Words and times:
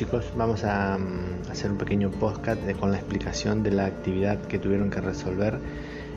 chicos, 0.00 0.32
vamos 0.34 0.64
a 0.64 0.96
mm, 0.96 1.50
hacer 1.50 1.70
un 1.70 1.76
pequeño 1.76 2.10
podcast 2.10 2.58
con 2.80 2.90
la 2.90 2.96
explicación 2.96 3.62
de 3.62 3.70
la 3.70 3.84
actividad 3.84 4.40
que 4.40 4.58
tuvieron 4.58 4.88
que 4.88 4.98
resolver. 5.02 5.58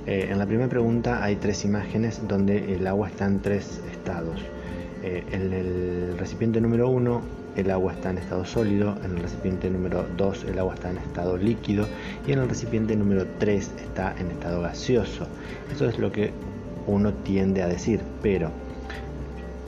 Eh, 0.07 0.29
en 0.31 0.39
la 0.39 0.45
primera 0.45 0.69
pregunta 0.69 1.21
hay 1.21 1.35
tres 1.35 1.65
imágenes 1.65 2.25
donde 2.25 2.75
el 2.75 2.87
agua 2.87 3.09
está 3.09 3.25
en 3.25 3.41
tres 3.41 3.81
estados. 3.91 4.39
Eh, 5.03 5.25
en 5.33 5.51
el 5.51 6.17
recipiente 6.17 6.61
número 6.61 6.87
1 6.87 7.21
el 7.57 7.71
agua 7.71 7.91
está 7.91 8.11
en 8.11 8.19
estado 8.19 8.45
sólido, 8.45 8.95
en 9.03 9.17
el 9.17 9.21
recipiente 9.21 9.69
número 9.69 10.05
2 10.15 10.45
el 10.45 10.59
agua 10.59 10.75
está 10.75 10.89
en 10.89 10.99
estado 10.99 11.35
líquido 11.35 11.85
y 12.25 12.31
en 12.31 12.39
el 12.39 12.47
recipiente 12.47 12.95
número 12.95 13.25
3 13.37 13.69
está 13.83 14.15
en 14.17 14.31
estado 14.31 14.61
gaseoso. 14.61 15.27
Eso 15.75 15.89
es 15.89 15.99
lo 15.99 16.09
que 16.09 16.31
uno 16.87 17.11
tiende 17.11 17.61
a 17.61 17.67
decir, 17.67 17.99
pero 18.21 18.49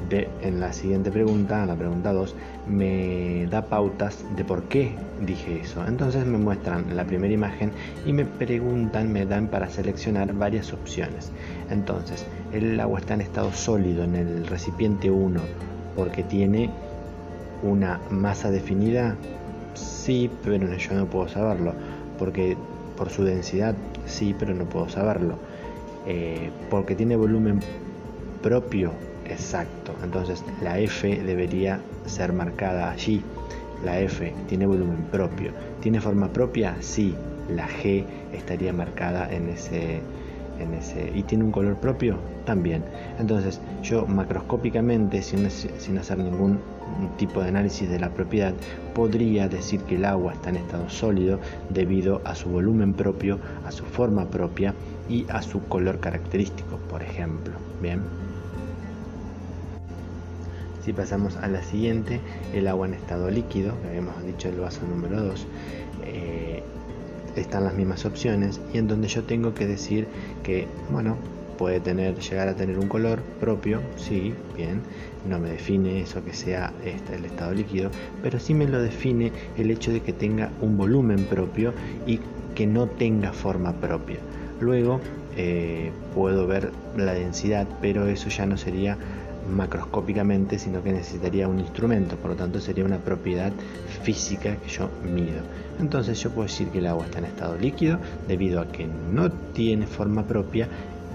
en 0.09 0.59
la 0.59 0.71
siguiente 0.71 1.11
pregunta, 1.11 1.61
en 1.61 1.67
la 1.67 1.75
pregunta 1.75 2.13
2, 2.13 2.35
me 2.67 3.47
da 3.47 3.63
pautas 3.63 4.23
de 4.35 4.43
por 4.43 4.63
qué 4.63 4.95
dije 5.21 5.61
eso. 5.61 5.85
Entonces 5.87 6.25
me 6.25 6.37
muestran 6.37 6.95
la 6.95 7.05
primera 7.05 7.33
imagen 7.33 7.71
y 8.05 8.13
me 8.13 8.25
preguntan, 8.25 9.11
me 9.11 9.25
dan 9.25 9.47
para 9.47 9.69
seleccionar 9.69 10.33
varias 10.33 10.73
opciones. 10.73 11.31
Entonces, 11.69 12.25
el 12.51 12.79
agua 12.79 12.99
está 12.99 13.13
en 13.13 13.21
estado 13.21 13.51
sólido 13.51 14.03
en 14.03 14.15
el 14.15 14.47
recipiente 14.47 15.11
1 15.11 15.39
porque 15.95 16.23
tiene 16.23 16.69
una 17.63 17.99
masa 18.09 18.51
definida. 18.51 19.15
Sí, 19.73 20.29
pero 20.43 20.75
yo 20.75 20.93
no 20.93 21.05
puedo 21.05 21.27
saberlo. 21.27 21.73
Porque 22.17 22.57
por 22.97 23.09
su 23.09 23.23
densidad, 23.23 23.75
sí, 24.05 24.35
pero 24.37 24.53
no 24.53 24.65
puedo 24.65 24.89
saberlo. 24.89 25.35
Eh, 26.07 26.51
porque 26.69 26.95
tiene 26.95 27.15
volumen 27.15 27.59
propio, 28.41 28.91
exacto. 29.25 29.93
Entonces 30.03 30.43
la 30.61 30.79
F 30.79 31.23
debería 31.23 31.79
ser 32.05 32.33
marcada 32.33 32.91
allí. 32.91 33.23
La 33.83 33.99
F 33.99 34.33
tiene 34.47 34.65
volumen 34.65 35.05
propio. 35.11 35.51
¿Tiene 35.81 36.01
forma 36.01 36.29
propia? 36.29 36.75
Sí. 36.79 37.15
La 37.49 37.67
G 37.67 38.05
estaría 38.33 38.73
marcada 38.73 39.31
en 39.31 39.49
ese, 39.49 40.01
en 40.59 40.73
ese. 40.73 41.11
¿Y 41.13 41.23
tiene 41.23 41.43
un 41.43 41.51
color 41.51 41.75
propio? 41.75 42.17
También. 42.45 42.83
Entonces 43.19 43.61
yo 43.83 44.07
macroscópicamente, 44.07 45.21
sin, 45.21 45.49
sin 45.51 45.97
hacer 45.97 46.17
ningún 46.17 46.59
tipo 47.17 47.41
de 47.41 47.49
análisis 47.49 47.89
de 47.89 47.99
la 47.99 48.09
propiedad, 48.09 48.53
podría 48.93 49.47
decir 49.47 49.81
que 49.81 49.95
el 49.95 50.05
agua 50.05 50.33
está 50.33 50.49
en 50.49 50.57
estado 50.57 50.89
sólido 50.89 51.39
debido 51.69 52.21
a 52.25 52.35
su 52.35 52.49
volumen 52.49 52.93
propio, 52.93 53.39
a 53.65 53.71
su 53.71 53.83
forma 53.85 54.25
propia 54.25 54.73
y 55.09 55.25
a 55.29 55.41
su 55.41 55.61
color 55.67 55.99
característico, 55.99 56.77
por 56.89 57.03
ejemplo. 57.03 57.53
Bien. 57.81 58.01
Si 60.85 60.93
pasamos 60.93 61.35
a 61.37 61.47
la 61.47 61.63
siguiente, 61.63 62.19
el 62.53 62.67
agua 62.67 62.85
en 62.85 62.93
estado 62.93 63.31
líquido, 63.31 63.73
que 63.81 63.87
habíamos 63.87 64.23
dicho 64.23 64.49
el 64.49 64.59
vaso 64.59 64.81
número 64.85 65.19
2, 65.19 65.47
eh, 66.05 66.61
están 67.35 67.63
las 67.63 67.73
mismas 67.73 68.05
opciones 68.05 68.61
y 68.71 68.77
en 68.77 68.87
donde 68.87 69.07
yo 69.07 69.23
tengo 69.23 69.55
que 69.55 69.65
decir 69.65 70.05
que, 70.43 70.67
bueno, 70.91 71.17
puede 71.57 71.79
tener, 71.79 72.19
llegar 72.19 72.49
a 72.49 72.55
tener 72.55 72.77
un 72.77 72.87
color 72.87 73.23
propio, 73.39 73.81
sí, 73.95 74.35
bien, 74.55 74.81
no 75.27 75.39
me 75.39 75.49
define 75.49 76.01
eso 76.01 76.23
que 76.23 76.33
sea 76.33 76.71
este, 76.83 77.15
el 77.15 77.25
estado 77.25 77.55
líquido, 77.55 77.89
pero 78.21 78.39
sí 78.39 78.53
me 78.53 78.67
lo 78.67 78.79
define 78.79 79.31
el 79.57 79.71
hecho 79.71 79.91
de 79.91 80.01
que 80.01 80.13
tenga 80.13 80.51
un 80.61 80.77
volumen 80.77 81.25
propio 81.25 81.73
y 82.05 82.19
que 82.53 82.67
no 82.67 82.85
tenga 82.85 83.33
forma 83.33 83.73
propia. 83.73 84.17
Luego 84.59 85.01
eh, 85.35 85.91
puedo 86.13 86.45
ver 86.45 86.69
la 86.95 87.15
densidad, 87.15 87.67
pero 87.81 88.07
eso 88.07 88.29
ya 88.29 88.45
no 88.45 88.55
sería 88.55 88.99
macroscópicamente, 89.49 90.59
sino 90.59 90.83
que 90.83 90.91
necesitaría 90.91 91.47
un 91.47 91.59
instrumento, 91.59 92.15
por 92.17 92.31
lo 92.31 92.35
tanto 92.35 92.59
sería 92.59 92.85
una 92.85 92.97
propiedad 92.97 93.51
física 94.03 94.55
que 94.57 94.69
yo 94.69 94.89
mido. 95.03 95.41
Entonces 95.79 96.19
yo 96.21 96.29
puedo 96.31 96.47
decir 96.47 96.69
que 96.69 96.79
el 96.79 96.87
agua 96.87 97.05
está 97.05 97.19
en 97.19 97.25
estado 97.25 97.57
líquido 97.57 97.99
debido 98.27 98.61
a 98.61 98.67
que 98.67 98.87
no 98.87 99.31
tiene 99.31 99.87
forma 99.87 100.23
propia, 100.23 100.67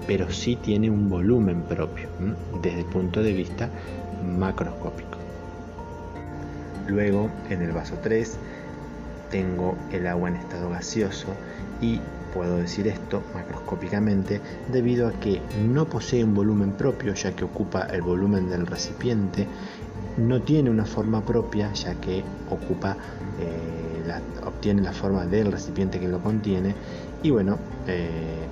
pero 0.07 0.31
sí 0.31 0.55
tiene 0.55 0.89
un 0.89 1.09
volumen 1.09 1.63
propio 1.63 2.09
desde 2.61 2.79
el 2.79 2.85
punto 2.85 3.21
de 3.21 3.33
vista 3.33 3.69
macroscópico. 4.37 5.17
Luego, 6.87 7.29
en 7.49 7.61
el 7.61 7.71
vaso 7.71 7.95
3, 8.01 8.37
tengo 9.29 9.77
el 9.91 10.07
agua 10.07 10.29
en 10.29 10.35
estado 10.35 10.69
gaseoso 10.69 11.27
y 11.81 12.01
Puedo 12.33 12.57
decir 12.57 12.87
esto 12.87 13.21
macroscópicamente 13.33 14.41
debido 14.71 15.07
a 15.07 15.11
que 15.11 15.41
no 15.67 15.85
posee 15.85 16.23
un 16.23 16.33
volumen 16.33 16.71
propio 16.73 17.13
ya 17.13 17.35
que 17.35 17.43
ocupa 17.43 17.81
el 17.91 18.01
volumen 18.01 18.49
del 18.49 18.65
recipiente, 18.65 19.47
no 20.17 20.41
tiene 20.41 20.69
una 20.69 20.85
forma 20.85 21.21
propia 21.21 21.73
ya 21.73 21.95
que 21.95 22.23
ocupa, 22.49 22.97
eh, 23.39 24.13
obtiene 24.45 24.81
la 24.81 24.93
forma 24.93 25.25
del 25.25 25.51
recipiente 25.51 25.99
que 25.99 26.07
lo 26.07 26.19
contiene 26.19 26.73
y 27.23 27.29
bueno, 27.29 27.57
eh, 27.87 28.47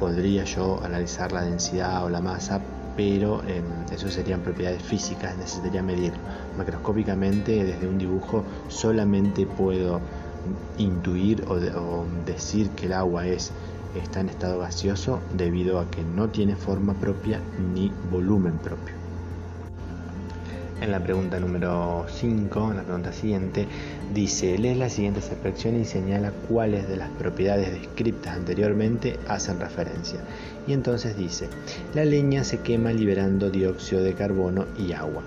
podría 0.00 0.44
yo 0.44 0.82
analizar 0.82 1.32
la 1.32 1.42
densidad 1.42 2.04
o 2.04 2.08
la 2.08 2.20
masa 2.20 2.60
pero 2.96 3.42
em, 3.44 3.64
eso 3.90 4.10
serían 4.10 4.40
propiedades 4.40 4.82
físicas, 4.82 5.36
necesitaría 5.36 5.82
medirlo. 5.82 6.18
Macroscópicamente 6.56 7.64
desde 7.64 7.88
un 7.88 7.98
dibujo 7.98 8.44
solamente 8.68 9.46
puedo 9.46 10.00
intuir 10.78 11.44
o, 11.48 12.04
decir 12.26 12.70
que 12.70 12.86
el 12.86 12.92
agua 12.92 13.26
es 13.26 13.52
está 13.94 14.20
en 14.20 14.30
estado 14.30 14.58
gaseoso 14.58 15.20
debido 15.36 15.78
a 15.78 15.90
que 15.90 16.02
no 16.02 16.30
tiene 16.30 16.56
forma 16.56 16.94
propia 16.94 17.40
ni 17.74 17.92
volumen 18.10 18.56
propio. 18.58 18.94
En 20.80 20.90
la 20.90 20.98
pregunta 20.98 21.38
número 21.38 22.06
5, 22.08 22.70
en 22.72 22.76
la 22.76 22.82
pregunta 22.82 23.12
siguiente, 23.12 23.68
dice, 24.12 24.58
lee 24.58 24.74
la 24.74 24.88
siguiente 24.88 25.20
expresión 25.20 25.80
y 25.80 25.84
señala 25.84 26.32
cuáles 26.48 26.88
de 26.88 26.96
las 26.96 27.08
propiedades 27.10 27.70
descritas 27.70 28.36
anteriormente 28.36 29.16
hacen 29.28 29.60
referencia. 29.60 30.18
Y 30.66 30.72
entonces 30.72 31.16
dice, 31.16 31.48
la 31.94 32.04
leña 32.04 32.42
se 32.42 32.62
quema 32.62 32.92
liberando 32.92 33.48
dióxido 33.48 34.02
de 34.02 34.14
carbono 34.14 34.64
y 34.76 34.92
agua. 34.92 35.22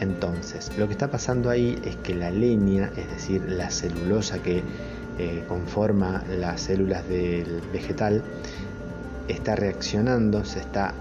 Entonces, 0.00 0.76
lo 0.78 0.86
que 0.86 0.92
está 0.92 1.10
pasando 1.10 1.50
ahí 1.50 1.78
es 1.84 1.96
que 1.96 2.14
la 2.14 2.30
leña, 2.30 2.90
es 2.96 3.08
decir, 3.10 3.42
la 3.46 3.70
celulosa 3.70 4.38
que 4.38 4.62
eh, 5.18 5.44
conforma 5.46 6.24
las 6.26 6.62
células 6.62 7.06
del 7.06 7.60
vegetal, 7.70 8.22
está 9.28 9.54
reaccionando, 9.56 10.44
se 10.46 10.60
está 10.60 10.94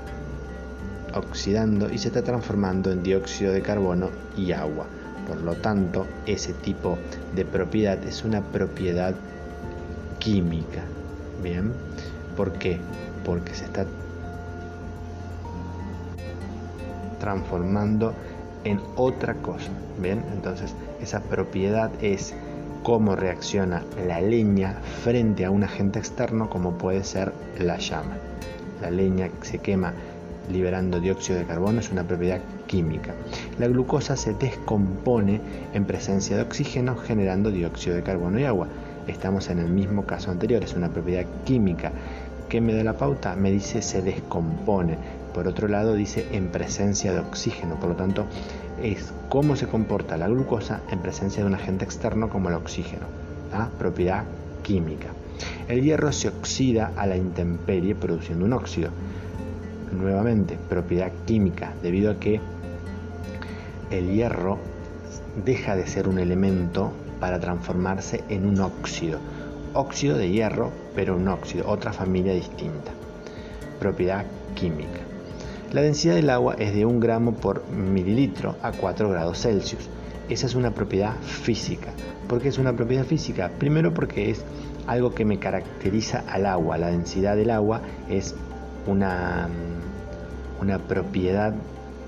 oxidando 1.16 1.90
y 1.90 1.98
se 1.98 2.10
está 2.10 2.24
transformando 2.24 2.92
en 2.92 3.02
dióxido 3.02 3.54
de 3.54 3.62
carbono 3.62 4.10
y 4.36 4.52
agua. 4.52 4.86
Por 5.26 5.42
lo 5.42 5.56
tanto, 5.56 6.06
ese 6.26 6.54
tipo 6.54 6.98
de 7.36 7.46
propiedad 7.46 8.04
es 8.04 8.26
una 8.26 8.42
propiedad 8.42 9.16
química. 10.20 10.84
Bien, 11.42 11.72
¿por 12.36 12.52
qué? 12.54 12.80
Porque 13.24 13.54
se 13.54 13.64
está 13.64 13.86
transformando 17.20 18.14
en 18.64 18.80
otra 18.96 19.36
cosa. 19.36 19.70
Bien, 20.00 20.24
entonces 20.34 20.74
esa 21.02 21.22
propiedad 21.22 21.92
es 22.02 22.34
cómo 22.84 23.16
reacciona 23.16 23.84
la 24.08 24.22
leña 24.22 24.76
frente 25.04 25.46
a 25.46 25.52
un 25.52 25.64
agente 25.64 26.00
externo 26.00 26.50
como 26.50 26.78
puede 26.78 27.04
ser 27.04 27.34
la 27.58 27.78
llama. 27.78 28.18
La 28.82 28.90
leña 28.90 29.30
se 29.42 29.60
quema 29.60 29.94
liberando 30.52 31.00
dióxido 31.00 31.40
de 31.40 31.46
carbono 31.46 31.80
es 31.80 31.92
una 31.92 32.04
propiedad 32.04 32.40
química. 32.68 33.14
La 33.60 33.68
glucosa 33.68 34.16
se 34.16 34.34
descompone 34.34 35.42
en 35.74 35.86
presencia 35.86 36.36
de 36.36 36.42
oxígeno 36.42 36.96
generando 36.96 37.52
dióxido 37.52 37.96
de 37.96 38.04
carbono 38.04 38.40
y 38.40 38.46
agua. 38.46 38.68
Estamos 39.08 39.50
en 39.50 39.60
el 39.60 39.70
mismo 39.70 40.06
caso 40.06 40.32
anterior, 40.32 40.64
es 40.64 40.74
una 40.74 40.90
propiedad 40.90 41.26
química. 41.46 41.92
¿Qué 42.48 42.62
me 42.62 42.74
da 42.74 42.84
la 42.84 42.98
pauta? 42.98 43.36
Me 43.36 43.52
dice 43.52 43.82
se 43.82 44.02
descompone. 44.02 44.98
Por 45.40 45.48
otro 45.48 45.70
lado 45.70 45.94
dice 45.94 46.28
en 46.34 46.50
presencia 46.50 47.14
de 47.14 47.20
oxígeno, 47.20 47.80
por 47.80 47.88
lo 47.88 47.96
tanto 47.96 48.26
es 48.84 49.14
cómo 49.30 49.56
se 49.56 49.68
comporta 49.68 50.18
la 50.18 50.28
glucosa 50.28 50.82
en 50.92 51.00
presencia 51.00 51.42
de 51.42 51.48
un 51.48 51.56
agente 51.56 51.86
externo 51.86 52.28
como 52.28 52.50
el 52.50 52.56
oxígeno, 52.56 53.06
¿ah? 53.54 53.70
propiedad 53.80 54.26
química. 54.64 55.08
El 55.70 55.82
hierro 55.82 56.12
se 56.12 56.28
oxida 56.28 56.92
a 56.98 57.08
la 57.08 57.16
intemperie 57.16 57.96
produciendo 57.96 58.44
un 58.44 58.52
óxido. 58.52 58.90
Nuevamente, 59.94 60.58
propiedad 60.68 61.14
química, 61.26 61.72
debido 61.82 62.12
a 62.12 62.20
que 62.20 62.42
el 63.92 64.12
hierro 64.12 64.58
deja 65.46 65.78
de 65.78 65.88
ser 65.88 66.10
un 66.10 66.20
elemento 66.20 66.92
para 67.22 67.40
transformarse 67.40 68.26
en 68.28 68.46
un 68.46 68.60
óxido. 68.60 69.20
Óxido 69.74 70.18
de 70.18 70.32
hierro, 70.32 70.74
pero 70.96 71.16
un 71.16 71.30
óxido, 71.30 71.66
otra 71.70 71.94
familia 71.94 72.34
distinta. 72.34 72.92
Propiedad 73.80 74.26
química. 74.54 75.09
La 75.72 75.84
densidad 75.84 76.16
del 76.16 76.32
agua 76.32 76.56
es 76.58 76.74
de 76.74 76.84
1 76.84 77.00
gramo 77.00 77.36
por 77.36 77.70
mililitro 77.70 78.56
a 78.64 78.72
4 78.72 79.08
grados 79.08 79.44
Celsius. 79.44 79.88
Esa 80.28 80.48
es 80.48 80.56
una 80.56 80.74
propiedad 80.74 81.16
física. 81.22 81.92
¿Por 82.28 82.42
qué 82.42 82.48
es 82.48 82.58
una 82.58 82.76
propiedad 82.76 83.06
física? 83.06 83.52
Primero 83.60 83.94
porque 83.94 84.32
es 84.32 84.44
algo 84.88 85.14
que 85.14 85.26
me 85.26 85.38
caracteriza 85.38 86.24
al 86.28 86.48
agua. 86.48 86.80
La 86.80 86.88
densidad 86.88 87.36
del 87.36 87.52
agua 87.52 87.82
es 88.10 88.34
una, 88.88 89.48
una 90.60 90.80
propiedad 90.80 91.54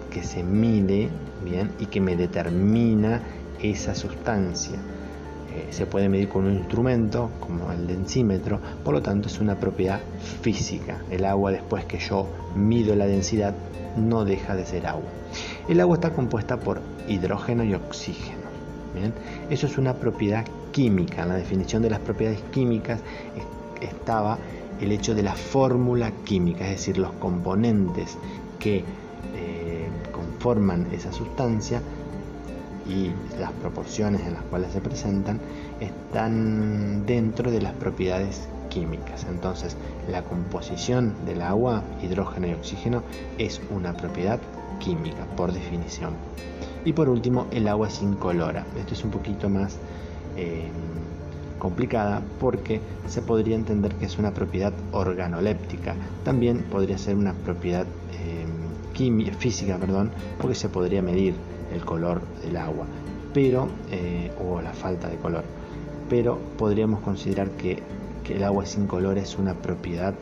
que 0.09 0.23
se 0.23 0.41
mide 0.41 1.09
bien 1.43 1.69
y 1.77 1.85
que 1.85 2.01
me 2.01 2.15
determina 2.15 3.21
esa 3.61 3.93
sustancia 3.93 4.79
eh, 5.53 5.68
se 5.71 5.86
puede 5.86 6.07
medir 6.07 6.30
con 6.30 6.45
un 6.45 6.57
instrumento 6.57 7.30
como 7.39 7.71
el 7.71 7.88
densímetro, 7.88 8.59
por 8.83 8.94
lo 8.94 9.01
tanto 9.01 9.27
es 9.27 9.39
una 9.39 9.56
propiedad 9.56 10.00
física. 10.42 11.01
El 11.09 11.25
agua 11.25 11.51
después 11.51 11.86
que 11.86 12.00
yo 12.00 12.27
mido 12.56 12.95
la 12.95 13.06
densidad 13.06 13.53
no 13.98 14.24
deja 14.24 14.56
de 14.56 14.65
ser 14.65 14.88
agua. 14.88 15.09
El 15.68 15.80
agua 15.81 15.95
está 15.95 16.12
compuesta 16.12 16.57
por 16.59 16.81
hidrógeno 17.07 17.63
y 17.63 17.74
oxígeno. 17.74 18.42
Eso 19.50 19.68
es 19.68 19.77
una 19.77 19.94
propiedad 19.94 20.45
química. 20.71 21.24
En 21.24 21.30
la 21.30 21.36
definición 21.36 21.81
de 21.81 21.89
las 21.89 22.00
propiedades 22.00 22.42
químicas 22.51 23.00
estaba 23.81 24.38
el 24.80 24.92
hecho 24.92 25.13
de 25.13 25.24
la 25.24 25.36
fórmula 25.36 26.12
química, 26.24 26.65
es 26.65 26.71
decir, 26.71 26.98
los 26.98 27.12
componentes 27.13 28.18
que 28.59 28.83
eh, 29.36 29.88
conforman 30.12 30.88
esa 30.92 31.12
sustancia 31.12 31.81
y 32.87 33.11
las 33.39 33.51
proporciones 33.53 34.21
en 34.21 34.33
las 34.33 34.43
cuales 34.43 34.71
se 34.71 34.81
presentan 34.81 35.39
están 35.79 37.05
dentro 37.05 37.51
de 37.51 37.61
las 37.61 37.73
propiedades 37.73 38.47
químicas. 38.69 39.25
Entonces, 39.29 39.77
la 40.09 40.23
composición 40.23 41.13
del 41.25 41.41
agua, 41.41 41.83
hidrógeno 42.01 42.47
y 42.47 42.53
oxígeno, 42.53 43.03
es 43.37 43.61
una 43.69 43.93
propiedad 43.93 44.39
química 44.79 45.25
por 45.35 45.51
definición. 45.51 46.13
Y 46.83 46.93
por 46.93 47.09
último, 47.09 47.47
el 47.51 47.67
agua 47.67 47.87
es 47.87 48.01
incolora. 48.01 48.65
Esto 48.79 48.93
es 48.93 49.03
un 49.03 49.11
poquito 49.11 49.49
más 49.49 49.77
eh, 50.35 50.69
complicada 51.59 52.23
porque 52.39 52.81
se 53.07 53.21
podría 53.21 53.55
entender 53.55 53.93
que 53.95 54.05
es 54.05 54.17
una 54.17 54.31
propiedad 54.31 54.73
organoléptica. 54.91 55.95
También 56.23 56.63
podría 56.63 56.97
ser 56.97 57.15
una 57.15 57.33
propiedad 57.33 57.85
eh, 58.13 58.45
física, 59.37 59.77
perdón, 59.77 60.11
porque 60.39 60.55
se 60.55 60.69
podría 60.69 61.01
medir 61.01 61.33
el 61.73 61.83
color 61.83 62.21
del 62.44 62.57
agua, 62.57 62.85
pero 63.33 63.68
eh, 63.91 64.31
o 64.39 64.62
la 64.62 64.73
falta 64.73 65.07
de 65.07 65.18
color. 65.18 65.44
Pero 66.09 66.39
podríamos 66.57 67.01
considerar 67.01 67.50
que, 67.51 67.81
el 68.29 68.45
agua 68.45 68.65
sin 68.65 68.88
color 68.88 69.18
es 69.18 69.38
una 69.38 69.53
propiedad 69.56 70.13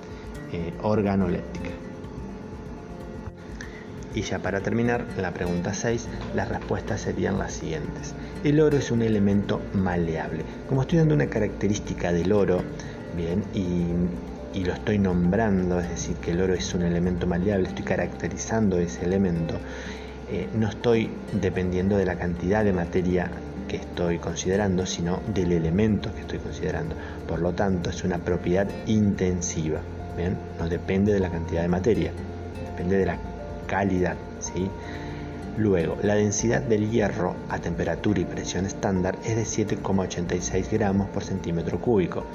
eh, 0.51 0.73
organoléptica. 0.81 1.69
Y 4.15 4.21
ya 4.21 4.39
para 4.39 4.61
terminar, 4.61 5.05
la 5.17 5.31
pregunta 5.31 5.73
6, 5.73 6.07
las 6.35 6.49
respuestas 6.49 7.01
serían 7.01 7.37
las 7.37 7.53
siguientes. 7.53 8.15
El 8.43 8.59
oro 8.59 8.77
es 8.77 8.89
un 8.89 9.01
elemento 9.01 9.61
maleable. 9.73 10.43
Como 10.67 10.81
estoy 10.81 10.97
dando 10.97 11.13
una 11.13 11.27
característica 11.27 12.11
del 12.11 12.31
oro, 12.31 12.61
bien, 13.15 13.43
y, 13.53 14.63
lo 14.63 14.73
estoy 14.73 14.99
nombrando, 14.99 15.79
es 15.79 15.89
decir, 15.89 16.15
que 16.17 16.31
el 16.31 16.41
oro 16.41 16.53
es 16.53 16.73
un 16.73 16.81
elemento 16.81 17.27
maleable, 17.27 17.69
estoy 17.69 17.85
caracterizando 17.85 18.77
ese 18.77 19.05
elemento, 19.05 19.55
eh, 20.31 20.47
no 20.53 20.69
estoy 20.69 21.09
dependiendo 21.33 21.97
de 21.97 22.05
la 22.05 22.17
cantidad 22.17 22.63
de 22.63 22.73
materia 22.73 23.29
que 23.67 23.77
estoy 23.77 24.17
considerando, 24.17 24.85
sino 24.85 25.21
del 25.33 25.51
elemento 25.51 26.13
que 26.13 26.21
estoy 26.21 26.39
considerando. 26.39 26.95
Por 27.27 27.39
lo 27.39 27.53
tanto, 27.53 27.89
es 27.89 28.03
una 28.03 28.17
propiedad 28.17 28.67
intensiva. 28.87 29.79
¿bien? 30.17 30.37
No 30.59 30.67
depende 30.67 31.13
de 31.13 31.19
la 31.19 31.29
cantidad 31.29 31.61
de 31.61 31.67
materia, 31.67 32.11
depende 32.71 32.97
de 32.97 33.05
la 33.05 33.17
calidad. 33.67 34.15
¿sí? 34.39 34.69
Luego, 35.57 35.97
la 36.03 36.15
densidad 36.15 36.61
del 36.61 36.89
hierro 36.89 37.35
a 37.49 37.59
temperatura 37.59 38.19
y 38.21 38.25
presión 38.25 38.65
estándar 38.65 39.17
es 39.25 39.35
de 39.35 39.65
7,86 39.65 40.69
gramos 40.71 41.09
por 41.09 41.23
centímetro 41.23 41.79
cúbico. 41.79 42.25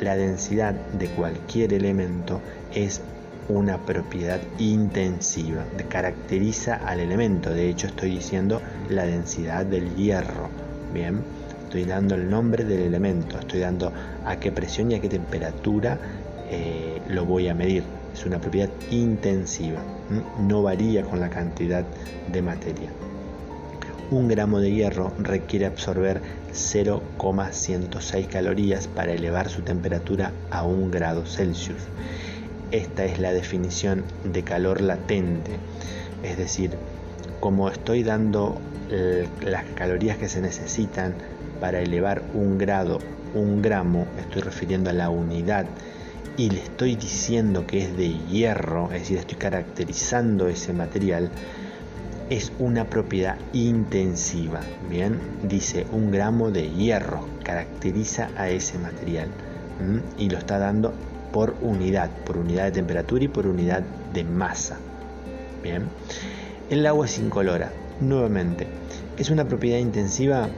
La 0.00 0.16
densidad 0.16 0.74
de 0.74 1.08
cualquier 1.08 1.72
elemento 1.72 2.40
es 2.74 3.00
una 3.48 3.78
propiedad 3.78 4.40
intensiva, 4.58 5.64
caracteriza 5.88 6.76
al 6.76 7.00
elemento. 7.00 7.50
De 7.50 7.68
hecho, 7.68 7.86
estoy 7.86 8.10
diciendo 8.10 8.60
la 8.88 9.04
densidad 9.04 9.66
del 9.66 9.94
hierro. 9.94 10.48
Bien, 10.92 11.22
estoy 11.64 11.84
dando 11.84 12.14
el 12.14 12.28
nombre 12.28 12.64
del 12.64 12.82
elemento, 12.82 13.38
estoy 13.38 13.60
dando 13.60 13.92
a 14.24 14.36
qué 14.36 14.52
presión 14.52 14.90
y 14.90 14.94
a 14.94 15.00
qué 15.00 15.08
temperatura 15.08 15.98
eh, 16.50 17.00
lo 17.08 17.24
voy 17.24 17.48
a 17.48 17.54
medir 17.54 17.82
es 18.16 18.24
una 18.24 18.40
propiedad 18.40 18.70
intensiva, 18.90 19.82
no 20.40 20.62
varía 20.62 21.02
con 21.02 21.20
la 21.20 21.28
cantidad 21.28 21.84
de 22.32 22.40
materia. 22.40 22.90
Un 24.10 24.28
gramo 24.28 24.60
de 24.60 24.72
hierro 24.72 25.12
requiere 25.18 25.66
absorber 25.66 26.22
0,106 26.52 28.26
calorías 28.28 28.88
para 28.88 29.12
elevar 29.12 29.50
su 29.50 29.60
temperatura 29.62 30.32
a 30.50 30.62
1 30.62 30.90
grado 30.90 31.26
Celsius. 31.26 31.82
Esta 32.72 33.04
es 33.04 33.18
la 33.18 33.32
definición 33.32 34.04
de 34.24 34.42
calor 34.42 34.80
latente, 34.80 35.52
es 36.22 36.36
decir, 36.36 36.72
como 37.40 37.70
estoy 37.70 38.02
dando 38.02 38.58
las 39.40 39.64
calorías 39.74 40.16
que 40.16 40.28
se 40.28 40.40
necesitan 40.40 41.14
para 41.60 41.80
elevar 41.80 42.22
un 42.34 42.58
grado, 42.58 42.98
un 43.34 43.62
gramo, 43.62 44.06
estoy 44.18 44.42
refiriendo 44.42 44.90
a 44.90 44.92
la 44.92 45.10
unidad 45.10 45.66
y 46.36 46.50
le 46.50 46.60
estoy 46.60 46.96
diciendo 46.96 47.66
que 47.66 47.84
es 47.84 47.96
de 47.96 48.10
hierro, 48.28 48.90
es 48.92 49.00
decir, 49.00 49.18
estoy 49.18 49.38
caracterizando 49.38 50.48
ese 50.48 50.72
material, 50.72 51.30
es 52.30 52.52
una 52.58 52.84
propiedad 52.84 53.36
intensiva. 53.52 54.60
Bien, 54.90 55.18
dice 55.44 55.86
un 55.92 56.10
gramo 56.10 56.50
de 56.50 56.68
hierro, 56.70 57.26
caracteriza 57.44 58.28
a 58.36 58.48
ese 58.48 58.78
material 58.78 59.28
y 60.18 60.28
lo 60.30 60.38
está 60.38 60.58
dando 60.58 60.92
por 61.36 61.54
unidad, 61.60 62.08
por 62.24 62.38
unidad 62.38 62.64
de 62.64 62.72
temperatura 62.72 63.24
y 63.24 63.28
por 63.28 63.46
unidad 63.46 63.82
de 64.14 64.24
masa. 64.24 64.78
Bien, 65.62 65.82
el 66.70 66.86
agua 66.86 67.04
es 67.04 67.18
incolora, 67.18 67.72
nuevamente, 68.00 68.66
¿es 69.18 69.28
una 69.28 69.44
propiedad 69.44 69.76
intensiva? 69.76 70.48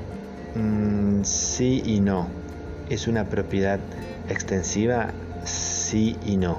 Mm, 0.55 1.25
sí 1.25 1.83
y 1.85 1.99
no. 1.99 2.29
¿Es 2.89 3.09
una 3.09 3.25
propiedad 3.25 3.81
extensiva? 4.29 5.11
sí 5.43 6.17
y 6.25 6.37
no. 6.37 6.59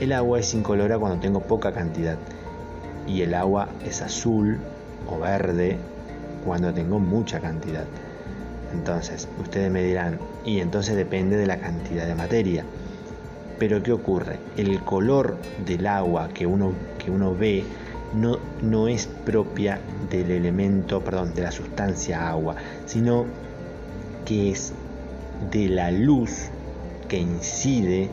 El 0.00 0.12
agua 0.12 0.40
es 0.40 0.52
incolora 0.52 0.98
cuando 0.98 1.20
tengo 1.20 1.38
poca 1.38 1.70
cantidad 1.70 2.18
y 3.06 3.22
el 3.22 3.32
agua 3.32 3.68
es 3.84 4.02
azul 4.02 4.58
o 5.08 5.20
verde 5.20 5.76
cuando 6.44 6.74
tengo 6.74 6.98
mucha 6.98 7.38
cantidad. 7.38 7.84
Entonces, 8.72 9.28
ustedes 9.38 9.70
me 9.70 9.84
dirán, 9.84 10.18
y 10.44 10.58
entonces 10.58 10.96
depende 10.96 11.36
de 11.36 11.46
la 11.46 11.58
cantidad 11.58 12.08
de 12.08 12.16
materia. 12.16 12.64
Pero 13.58 13.82
¿qué 13.82 13.92
ocurre? 13.92 14.38
El 14.56 14.80
color 14.82 15.36
del 15.64 15.86
agua 15.86 16.28
que 16.28 16.46
uno, 16.46 16.72
que 16.98 17.10
uno 17.10 17.34
ve 17.34 17.64
no, 18.14 18.38
no 18.62 18.88
es 18.88 19.06
propia 19.06 19.80
del 20.10 20.30
elemento, 20.30 21.02
perdón, 21.02 21.34
de 21.34 21.42
la 21.42 21.50
sustancia 21.50 22.28
agua, 22.28 22.56
sino 22.84 23.26
que 24.24 24.50
es 24.50 24.72
de 25.50 25.68
la 25.68 25.90
luz 25.90 26.48
que 27.08 27.18
incide 27.18 28.10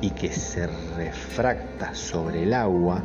y 0.00 0.10
que 0.10 0.32
se 0.32 0.66
refracta 0.96 1.94
sobre 1.94 2.42
el 2.42 2.54
agua, 2.54 3.02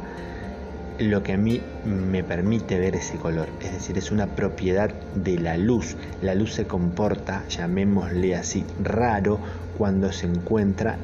lo 0.99 1.21
que 1.21 1.33
a 1.33 1.37
mí 1.37 1.61
me 1.85 2.23
permite 2.23 2.79
ver 2.79 2.95
ese 2.95 3.17
color. 3.17 3.49
Es 3.61 3.71
decir, 3.71 3.97
es 3.97 4.11
una 4.11 4.27
propiedad 4.27 4.89
de 5.15 5.37
la 5.37 5.57
luz. 5.57 5.95
La 6.21 6.33
luz 6.33 6.53
se 6.53 6.65
comporta, 6.65 7.43
llamémosle 7.49 8.35
así, 8.35 8.65
raro 8.83 9.39
cuando 9.77 10.11
se 10.11 10.25
encuentra 10.25 10.97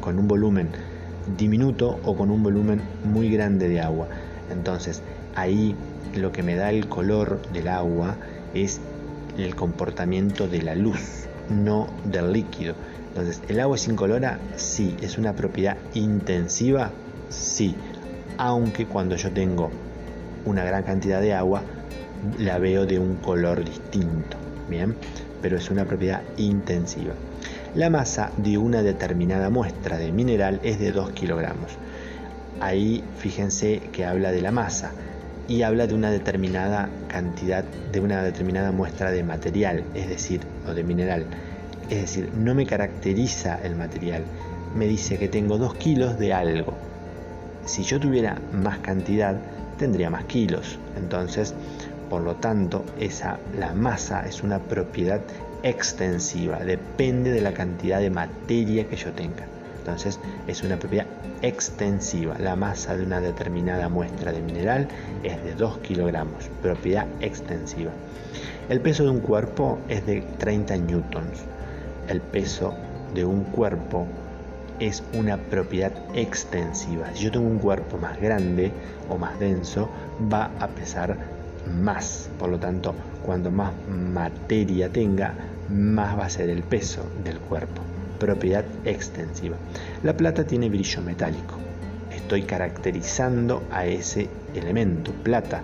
con 0.00 0.18
un 0.18 0.28
volumen 0.28 0.70
diminuto 1.36 2.00
o 2.04 2.16
con 2.16 2.30
un 2.30 2.42
volumen 2.42 2.82
muy 3.04 3.30
grande 3.30 3.68
de 3.68 3.80
agua. 3.80 4.08
Entonces, 4.50 5.02
ahí 5.34 5.76
lo 6.14 6.32
que 6.32 6.42
me 6.42 6.56
da 6.56 6.70
el 6.70 6.88
color 6.88 7.40
del 7.52 7.68
agua 7.68 8.16
es 8.54 8.80
el 9.38 9.54
comportamiento 9.54 10.48
de 10.48 10.62
la 10.62 10.74
luz, 10.74 11.26
no 11.48 11.88
del 12.04 12.32
líquido. 12.32 12.74
Entonces, 13.08 13.42
¿el 13.48 13.60
agua 13.60 13.76
es 13.76 13.86
incolora? 13.88 14.38
Sí. 14.56 14.96
¿Es 15.00 15.18
una 15.18 15.34
propiedad 15.34 15.76
intensiva? 15.94 16.90
Sí. 17.28 17.76
Aunque 18.38 18.86
cuando 18.86 19.16
yo 19.16 19.30
tengo 19.30 19.70
una 20.44 20.64
gran 20.64 20.82
cantidad 20.82 21.20
de 21.20 21.34
agua, 21.34 21.62
la 22.38 22.58
veo 22.58 22.86
de 22.86 22.98
un 22.98 23.16
color 23.16 23.64
distinto. 23.64 24.36
Bien, 24.68 24.96
pero 25.42 25.56
es 25.56 25.70
una 25.70 25.84
propiedad 25.84 26.22
intensiva. 26.36 27.12
La 27.74 27.88
masa 27.88 28.32
de 28.36 28.58
una 28.58 28.82
determinada 28.82 29.48
muestra 29.48 29.96
de 29.96 30.12
mineral 30.12 30.60
es 30.62 30.78
de 30.78 30.92
2 30.92 31.12
kilogramos. 31.12 31.78
Ahí 32.60 33.02
fíjense 33.16 33.80
que 33.92 34.04
habla 34.04 34.30
de 34.30 34.42
la 34.42 34.50
masa 34.50 34.92
y 35.48 35.62
habla 35.62 35.86
de 35.86 35.94
una 35.94 36.10
determinada 36.10 36.90
cantidad, 37.08 37.64
de 37.64 38.00
una 38.00 38.22
determinada 38.22 38.72
muestra 38.72 39.10
de 39.10 39.24
material, 39.24 39.84
es 39.94 40.06
decir, 40.06 40.42
o 40.68 40.74
de 40.74 40.84
mineral. 40.84 41.24
Es 41.88 42.02
decir, 42.02 42.30
no 42.36 42.54
me 42.54 42.66
caracteriza 42.66 43.58
el 43.64 43.74
material, 43.74 44.22
me 44.76 44.86
dice 44.86 45.16
que 45.16 45.28
tengo 45.28 45.56
2 45.56 45.74
kilos 45.76 46.18
de 46.18 46.34
algo. 46.34 46.74
Si 47.64 47.84
yo 47.84 47.98
tuviera 47.98 48.36
más 48.52 48.80
cantidad, 48.80 49.40
tendría 49.78 50.10
más 50.10 50.24
kilos. 50.24 50.78
Entonces, 50.98 51.54
por 52.10 52.20
lo 52.20 52.34
tanto, 52.34 52.84
esa, 53.00 53.38
la 53.58 53.72
masa 53.72 54.26
es 54.26 54.42
una 54.42 54.58
propiedad 54.58 55.22
extensiva, 55.62 56.58
depende 56.58 57.30
de 57.30 57.40
la 57.40 57.52
cantidad 57.52 58.00
de 58.00 58.10
materia 58.10 58.88
que 58.88 58.96
yo 58.96 59.12
tenga. 59.12 59.46
Entonces 59.78 60.20
es 60.46 60.62
una 60.62 60.76
propiedad 60.76 61.06
extensiva. 61.42 62.36
La 62.38 62.54
masa 62.54 62.96
de 62.96 63.04
una 63.04 63.20
determinada 63.20 63.88
muestra 63.88 64.32
de 64.32 64.40
mineral 64.40 64.88
es 65.24 65.42
de 65.42 65.54
2 65.54 65.78
kilogramos, 65.78 66.48
propiedad 66.62 67.06
extensiva. 67.20 67.90
El 68.68 68.80
peso 68.80 69.02
de 69.04 69.10
un 69.10 69.20
cuerpo 69.20 69.78
es 69.88 70.06
de 70.06 70.22
30 70.38 70.76
newtons. 70.76 71.40
El 72.08 72.20
peso 72.20 72.74
de 73.12 73.24
un 73.24 73.42
cuerpo 73.44 74.06
es 74.78 75.02
una 75.14 75.36
propiedad 75.36 75.92
extensiva. 76.14 77.06
Si 77.14 77.24
yo 77.24 77.32
tengo 77.32 77.46
un 77.46 77.58
cuerpo 77.58 77.98
más 77.98 78.20
grande 78.20 78.72
o 79.08 79.18
más 79.18 79.38
denso, 79.38 79.88
va 80.32 80.50
a 80.60 80.68
pesar 80.68 81.16
más. 81.66 82.28
Por 82.38 82.50
lo 82.50 82.58
tanto, 82.58 82.94
cuando 83.24 83.50
más 83.50 83.72
materia 83.88 84.88
tenga, 84.88 85.34
más 85.68 86.18
va 86.18 86.26
a 86.26 86.30
ser 86.30 86.50
el 86.50 86.62
peso 86.62 87.04
del 87.24 87.38
cuerpo. 87.38 87.82
Propiedad 88.18 88.64
extensiva. 88.84 89.56
La 90.02 90.16
plata 90.16 90.44
tiene 90.44 90.68
brillo 90.68 91.02
metálico. 91.02 91.56
Estoy 92.10 92.42
caracterizando 92.42 93.62
a 93.70 93.86
ese 93.86 94.28
elemento, 94.54 95.12
plata. 95.12 95.62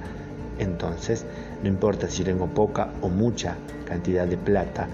Entonces, 0.59 1.25
no 1.63 1.69
importa 1.69 2.09
si 2.09 2.25
tengo 2.25 2.47
poca 2.47 2.89
o 3.01 3.09
mucha 3.09 3.57
cantidad 3.87 4.27
de 4.27 4.37
plata, 4.37 4.89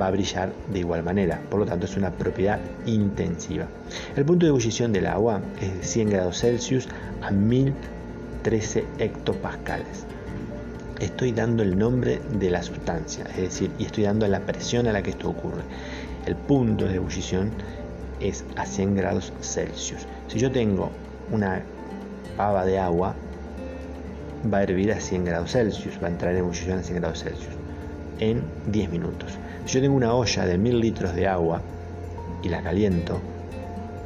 va 0.00 0.06
a 0.06 0.10
brillar 0.10 0.52
de 0.72 0.78
igual 0.78 1.02
manera. 1.02 1.40
Por 1.50 1.60
lo 1.60 1.66
tanto, 1.66 1.86
es 1.86 1.96
una 1.96 2.10
propiedad 2.10 2.60
intensiva. 2.86 3.66
El 4.16 4.24
punto 4.24 4.46
de 4.46 4.50
ebullición 4.50 4.92
del 4.92 5.06
agua 5.06 5.40
es 5.60 5.74
de 5.74 5.82
100 5.82 6.10
grados 6.10 6.40
Celsius 6.40 6.88
a 7.20 7.30
1013 7.30 8.84
hectopascales 8.98 10.06
estoy 11.00 11.32
dando 11.32 11.62
el 11.62 11.78
nombre 11.78 12.20
de 12.38 12.50
la 12.50 12.62
sustancia, 12.62 13.24
es 13.30 13.36
decir, 13.36 13.70
y 13.78 13.84
estoy 13.84 14.04
dando 14.04 14.26
la 14.28 14.40
presión 14.40 14.86
a 14.86 14.92
la 14.92 15.02
que 15.02 15.10
esto 15.10 15.28
ocurre. 15.28 15.62
El 16.26 16.36
punto 16.36 16.86
de 16.86 16.96
ebullición 16.96 17.50
es 18.20 18.44
a 18.56 18.66
100 18.66 18.96
grados 18.96 19.32
Celsius. 19.40 20.06
Si 20.28 20.38
yo 20.38 20.50
tengo 20.50 20.90
una 21.30 21.62
pava 22.36 22.64
de 22.64 22.78
agua, 22.78 23.14
va 24.52 24.58
a 24.58 24.62
hervir 24.62 24.92
a 24.92 25.00
100 25.00 25.24
grados 25.24 25.52
Celsius, 25.52 25.98
va 26.02 26.08
a 26.08 26.10
entrar 26.10 26.32
en 26.32 26.38
ebullición 26.38 26.78
a 26.78 26.82
100 26.82 27.00
grados 27.00 27.22
Celsius 27.22 27.54
en 28.18 28.42
10 28.66 28.90
minutos. 28.90 29.38
Si 29.66 29.74
yo 29.74 29.80
tengo 29.80 29.96
una 29.96 30.14
olla 30.14 30.46
de 30.46 30.58
1000 30.58 30.80
litros 30.80 31.14
de 31.14 31.28
agua 31.28 31.60
y 32.42 32.48
la 32.48 32.62
caliento, 32.62 33.20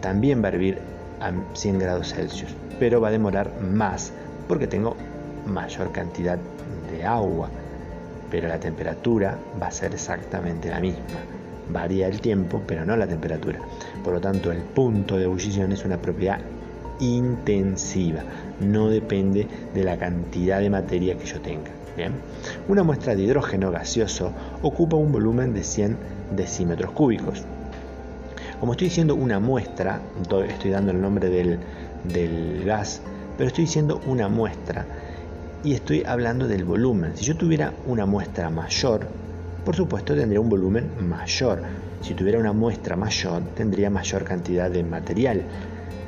también 0.00 0.42
va 0.42 0.46
a 0.46 0.52
hervir 0.52 0.78
a 1.20 1.32
100 1.54 1.78
grados 1.78 2.12
Celsius, 2.14 2.54
pero 2.78 3.00
va 3.00 3.08
a 3.08 3.12
demorar 3.12 3.52
más 3.60 4.12
porque 4.48 4.66
tengo 4.66 4.96
mayor 5.46 5.92
cantidad 5.92 6.38
de 6.90 7.04
agua, 7.04 7.48
pero 8.30 8.48
la 8.48 8.60
temperatura 8.60 9.38
va 9.60 9.68
a 9.68 9.72
ser 9.72 9.94
exactamente 9.94 10.70
la 10.70 10.80
misma. 10.80 11.04
Varía 11.72 12.08
el 12.08 12.20
tiempo, 12.20 12.62
pero 12.66 12.84
no 12.84 12.96
la 12.96 13.06
temperatura. 13.06 13.60
Por 14.02 14.14
lo 14.14 14.20
tanto, 14.20 14.50
el 14.50 14.58
punto 14.58 15.16
de 15.16 15.24
ebullición 15.24 15.72
es 15.72 15.84
una 15.84 15.98
propiedad 15.98 16.40
intensiva, 17.00 18.22
no 18.60 18.88
depende 18.88 19.46
de 19.74 19.84
la 19.84 19.96
cantidad 19.96 20.60
de 20.60 20.70
materia 20.70 21.16
que 21.16 21.26
yo 21.26 21.40
tenga. 21.40 21.70
Bien. 21.96 22.12
Una 22.68 22.82
muestra 22.82 23.14
de 23.14 23.22
hidrógeno 23.22 23.70
gaseoso 23.70 24.32
ocupa 24.62 24.96
un 24.96 25.10
volumen 25.10 25.52
de 25.54 25.64
100 25.64 25.96
decímetros 26.36 26.92
cúbicos. 26.92 27.44
Como 28.60 28.72
estoy 28.72 28.88
diciendo 28.88 29.14
una 29.14 29.40
muestra, 29.40 30.00
estoy 30.48 30.70
dando 30.70 30.92
el 30.92 31.00
nombre 31.00 31.30
del, 31.30 31.58
del 32.04 32.62
gas, 32.64 33.00
pero 33.36 33.48
estoy 33.48 33.64
diciendo 33.64 34.00
una 34.06 34.28
muestra, 34.28 34.86
y 35.62 35.74
estoy 35.74 36.02
hablando 36.06 36.48
del 36.48 36.64
volumen. 36.64 37.16
Si 37.16 37.24
yo 37.24 37.36
tuviera 37.36 37.72
una 37.86 38.06
muestra 38.06 38.50
mayor, 38.50 39.06
por 39.64 39.76
supuesto 39.76 40.14
tendría 40.14 40.40
un 40.40 40.48
volumen 40.48 40.90
mayor. 41.00 41.62
Si 42.02 42.14
tuviera 42.14 42.38
una 42.38 42.52
muestra 42.52 42.96
mayor, 42.96 43.42
tendría 43.54 43.90
mayor 43.90 44.24
cantidad 44.24 44.70
de 44.70 44.82
material. 44.82 45.42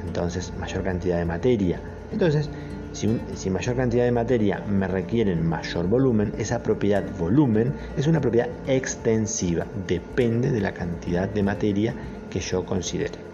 Entonces, 0.06 0.52
mayor 0.58 0.82
cantidad 0.82 1.18
de 1.18 1.24
materia. 1.24 1.80
Entonces, 2.12 2.48
si, 2.92 3.20
si, 3.34 3.50
mayor 3.50 3.76
cantidad 3.76 4.04
de 4.04 4.12
materia 4.12 4.62
me 4.68 4.88
requieren 4.88 5.46
mayor 5.46 5.86
volumen, 5.86 6.32
esa 6.38 6.62
propiedad 6.62 7.04
volumen 7.18 7.72
es 7.96 8.06
una 8.06 8.20
propiedad 8.20 8.48
extensiva. 8.66 9.66
Depende 9.86 10.50
de 10.50 10.60
la 10.60 10.72
cantidad 10.72 11.28
de 11.28 11.42
materia 11.42 11.94
que 12.30 12.40
yo 12.40 12.64
considere. 12.64 13.32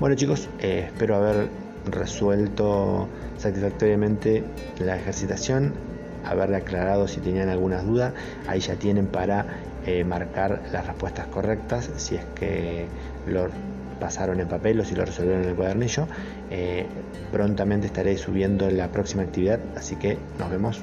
Bueno 0.00 0.14
chicos, 0.16 0.48
eh, 0.58 0.84
espero 0.88 1.16
haber 1.16 1.48
resuelto 1.86 3.08
satisfactoriamente 3.38 4.44
la 4.78 4.96
ejercitación, 4.96 5.72
haberle 6.24 6.56
aclarado 6.56 7.08
si 7.08 7.20
tenían 7.20 7.48
algunas 7.48 7.84
dudas, 7.84 8.12
ahí 8.46 8.60
ya 8.60 8.76
tienen 8.76 9.06
para 9.06 9.46
eh, 9.86 10.04
marcar 10.04 10.62
las 10.72 10.86
respuestas 10.86 11.26
correctas 11.26 11.90
si 11.96 12.14
es 12.14 12.24
que 12.36 12.86
lo 13.26 13.48
pasaron 13.98 14.40
en 14.40 14.48
papel 14.48 14.80
o 14.80 14.84
si 14.84 14.94
lo 14.94 15.04
resolvieron 15.04 15.42
en 15.42 15.50
el 15.50 15.54
cuadernillo. 15.54 16.06
Eh, 16.50 16.86
prontamente 17.30 17.86
estaré 17.86 18.16
subiendo 18.16 18.70
la 18.70 18.88
próxima 18.88 19.22
actividad, 19.22 19.60
así 19.76 19.96
que 19.96 20.18
nos 20.38 20.50
vemos. 20.50 20.82